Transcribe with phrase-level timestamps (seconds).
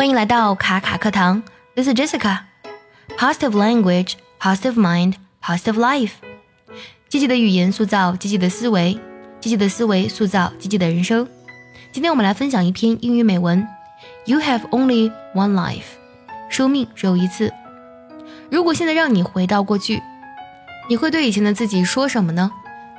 [0.00, 1.42] 欢迎来到卡卡课堂
[1.74, 2.38] ，This is Jessica。
[3.18, 6.12] Positive language, positive mind, positive life。
[7.10, 8.98] 积极的语言塑造积极的思维，
[9.40, 11.28] 积极的思维塑造积极的人生。
[11.92, 13.68] 今天我们来分享一篇英语美文。
[14.24, 15.98] You have only one life。
[16.48, 17.52] 生命只有一次。
[18.50, 20.00] 如果现在让你回到过去，
[20.88, 22.50] 你会对以前的自己说什么呢？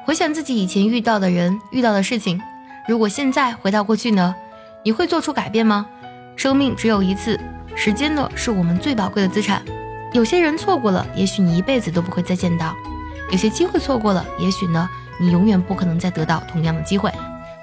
[0.06, 2.40] 回想自己以前遇到的人、遇到的事情，
[2.88, 4.36] 如果现在回到过去呢？
[4.86, 5.88] 你会做出改变吗？
[6.36, 7.40] 生命只有一次，
[7.76, 9.64] 时间呢是我们最宝贵的资产。
[10.14, 12.76] 有些人错过了，也许你一辈子都不会再见到；
[13.32, 14.90] 有些机会错过了，也许呢
[15.20, 17.12] 你永远不可能再得到同样的机会。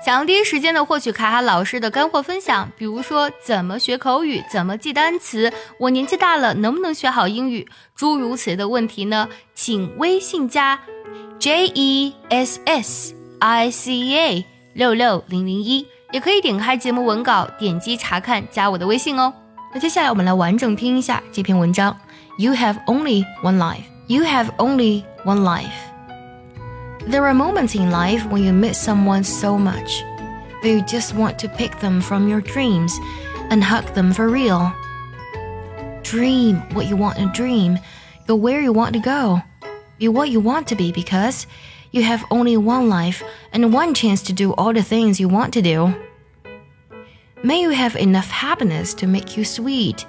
[0.05, 9.29] 想要第一时间的获取卡卡老师的干货分享，比如说怎么学口语、怎么记单词、我年纪大了能不能学好英语，诸如此类的问题呢？
[9.55, 10.81] 请微信加
[11.41, 15.87] J E S S I C A 六六零零一。
[16.12, 19.34] 也可以点开节目文稿，点击查看，加我的微信哦。
[19.74, 21.96] 那接下来我们来完整听一下这篇文章。
[22.38, 23.84] You have only one life.
[24.08, 25.72] You have only one life.
[27.10, 30.04] There are moments in life when you miss someone so much
[30.62, 32.94] that you just want to pick them from your dreams
[33.50, 34.72] and hug them for real.
[36.04, 37.80] Dream what you want to dream,
[38.28, 39.42] go where you want to go,
[39.99, 41.47] be what you want to be because
[41.91, 45.53] you have only one life and one chance to do all the things you want
[45.55, 45.95] to do.
[47.43, 50.05] May you have enough happiness to make you sweet,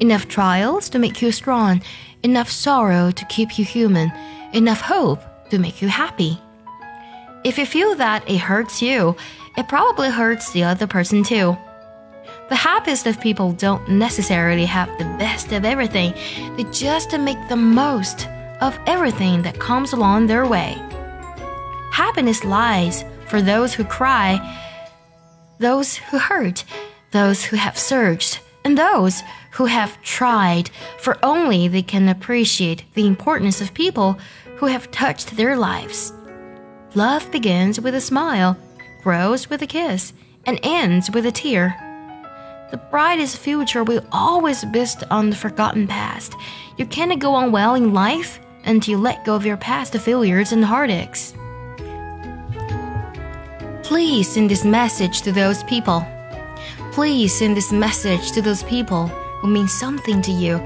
[0.00, 1.82] enough trials to make you strong,
[2.22, 4.12] enough sorrow to keep you human,
[4.52, 6.40] enough hope to make you happy.
[7.44, 9.16] If you feel that it hurts you,
[9.56, 11.56] it probably hurts the other person too.
[12.48, 16.14] The happiest of people don't necessarily have the best of everything,
[16.56, 18.28] they just make the most
[18.60, 20.76] of everything that comes along their way.
[21.92, 24.38] Happiness lies for those who cry,
[25.58, 26.64] those who hurt,
[27.10, 33.06] those who have searched, and those who have tried, for only they can appreciate the
[33.06, 34.18] importance of people
[34.56, 36.12] who have touched their lives.
[36.94, 38.56] Love begins with a smile,
[39.02, 40.12] grows with a kiss,
[40.46, 41.76] and ends with a tear.
[42.70, 46.34] The brightest future will always based on the forgotten past.
[46.76, 50.52] You cannot go on well in life until you let go of your past failures
[50.52, 51.34] and heartaches.
[53.82, 56.06] Please send this message to those people.
[56.92, 59.06] Please send this message to those people
[59.40, 60.56] who mean something to you.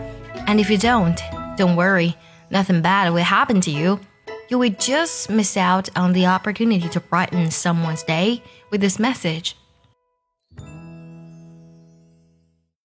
[0.48, 1.20] And if you don't,
[1.56, 2.16] don't worry,
[2.50, 4.00] nothing bad will happen to you.
[4.48, 9.56] You will just miss out on the opportunity to brighten someone's day with this message.